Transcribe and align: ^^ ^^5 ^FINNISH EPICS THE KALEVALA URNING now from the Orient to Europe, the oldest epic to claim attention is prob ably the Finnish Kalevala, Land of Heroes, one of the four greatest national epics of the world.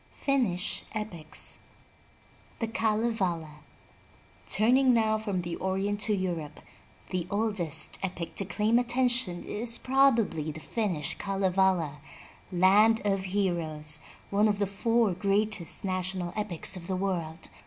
^^ 0.19 0.19
^^5 0.25 0.53
^FINNISH 0.55 0.81
EPICS 0.95 1.59
THE 2.57 2.67
KALEVALA 2.67 3.57
URNING 4.47 4.93
now 4.95 5.19
from 5.19 5.41
the 5.43 5.55
Orient 5.57 5.99
to 5.99 6.15
Europe, 6.15 6.59
the 7.11 7.27
oldest 7.29 7.99
epic 8.01 8.33
to 8.37 8.43
claim 8.45 8.79
attention 8.79 9.43
is 9.43 9.77
prob 9.77 10.19
ably 10.19 10.51
the 10.51 10.59
Finnish 10.59 11.19
Kalevala, 11.19 11.99
Land 12.51 13.01
of 13.05 13.25
Heroes, 13.25 13.99
one 14.31 14.47
of 14.47 14.57
the 14.57 14.65
four 14.65 15.11
greatest 15.13 15.85
national 15.85 16.33
epics 16.35 16.75
of 16.75 16.87
the 16.87 16.95
world. 16.97 17.47